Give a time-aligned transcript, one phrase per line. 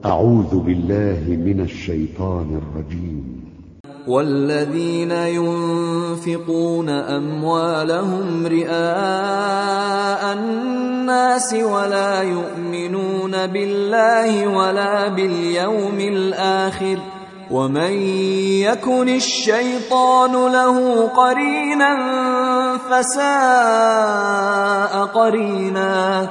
[0.00, 3.42] أعوذ بالله من الشيطان الرجيم.
[4.08, 16.98] والذين ينفقون أموالهم رئاء الناس ولا يؤمنون بالله ولا باليوم الآخر.
[17.50, 17.92] ومن
[18.62, 21.96] يكن الشيطان له قرينا
[22.90, 26.30] فساء قرينا.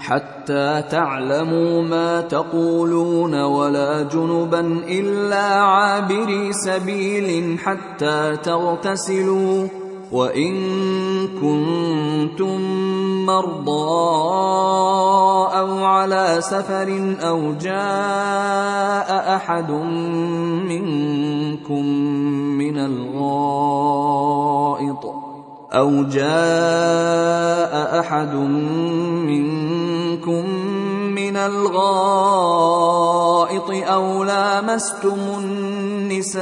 [0.00, 9.68] حتى تعلموا ما تقولون ولا جنبا إلا عابري سبيل حتى تغتسلوا
[10.12, 10.54] وإن
[11.28, 12.60] كنتم
[13.26, 13.98] مرضى
[15.58, 19.70] أو على سفر أو جاء أحد
[20.68, 21.84] منكم
[22.58, 23.98] من الغائط
[25.72, 29.67] أو جاء أحد منكم
[31.14, 31.70] من الغائط
[33.70, 36.38] أو لامستم النساء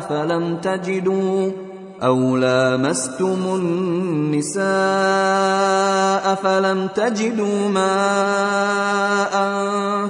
[0.00, 1.50] فلم تجدوا
[2.02, 4.64] أو لامستم النساء
[6.34, 9.34] فلم تجدوا ماء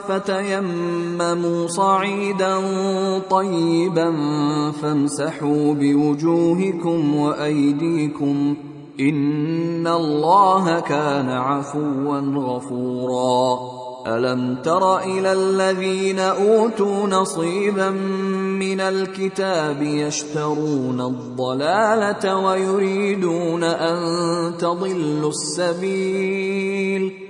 [0.08, 2.56] فتيمموا صعيدا
[3.30, 4.12] طيبا
[4.82, 8.54] فامسحوا بوجوهكم وأيديكم
[9.00, 13.58] إن الله كان عفوا غفورا.
[14.06, 17.90] ألم تر إلى الذين أوتوا نصيبا
[18.60, 23.98] من الكتاب يشترون الضلالة ويريدون أن
[24.58, 27.29] تضلوا السبيل